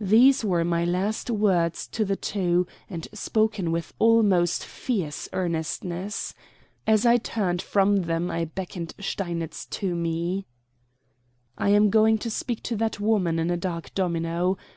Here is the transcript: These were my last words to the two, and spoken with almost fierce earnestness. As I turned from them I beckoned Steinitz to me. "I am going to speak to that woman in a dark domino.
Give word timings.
These 0.00 0.44
were 0.44 0.64
my 0.64 0.84
last 0.84 1.30
words 1.30 1.86
to 1.92 2.04
the 2.04 2.16
two, 2.16 2.66
and 2.90 3.06
spoken 3.14 3.70
with 3.70 3.94
almost 4.00 4.64
fierce 4.66 5.28
earnestness. 5.32 6.34
As 6.88 7.06
I 7.06 7.18
turned 7.18 7.62
from 7.62 7.98
them 8.10 8.32
I 8.32 8.46
beckoned 8.46 8.94
Steinitz 8.98 9.66
to 9.70 9.94
me. 9.94 10.46
"I 11.56 11.68
am 11.68 11.88
going 11.88 12.18
to 12.18 12.30
speak 12.32 12.64
to 12.64 12.74
that 12.78 12.98
woman 12.98 13.38
in 13.38 13.48
a 13.48 13.56
dark 13.56 13.94
domino. 13.94 14.58